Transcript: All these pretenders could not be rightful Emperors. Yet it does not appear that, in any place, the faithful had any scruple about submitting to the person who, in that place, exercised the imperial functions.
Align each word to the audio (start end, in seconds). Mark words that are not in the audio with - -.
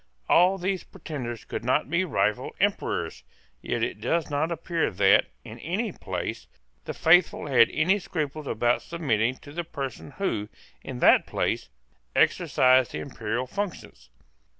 All 0.27 0.57
these 0.57 0.83
pretenders 0.83 1.45
could 1.45 1.63
not 1.63 1.87
be 1.87 2.03
rightful 2.03 2.55
Emperors. 2.59 3.23
Yet 3.61 3.83
it 3.83 4.01
does 4.01 4.31
not 4.31 4.51
appear 4.51 4.89
that, 4.89 5.25
in 5.43 5.59
any 5.59 5.91
place, 5.91 6.47
the 6.85 6.93
faithful 6.95 7.45
had 7.45 7.69
any 7.69 7.99
scruple 7.99 8.49
about 8.49 8.81
submitting 8.81 9.35
to 9.35 9.51
the 9.51 9.63
person 9.63 10.09
who, 10.17 10.49
in 10.81 11.01
that 11.01 11.27
place, 11.27 11.69
exercised 12.15 12.93
the 12.93 12.99
imperial 12.99 13.45
functions. 13.45 14.09